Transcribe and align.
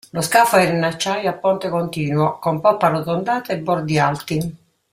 Lo 0.13 0.21
scafo 0.23 0.55
era 0.57 0.71
in 0.71 0.83
acciaio 0.83 1.29
a 1.29 1.33
ponte 1.33 1.69
continuo, 1.69 2.39
con 2.39 2.59
poppa 2.59 2.87
arrotondata 2.87 3.53
e 3.53 3.59
bordi 3.59 3.99
alti. 3.99 4.55